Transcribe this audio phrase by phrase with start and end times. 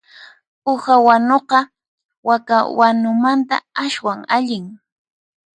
[0.73, 1.59] Uha wanuqa
[2.27, 3.55] waka wanumanta
[3.85, 4.65] aswan allin.